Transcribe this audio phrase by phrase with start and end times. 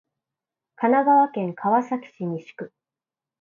[0.77, 2.73] 神奈川県川崎市西区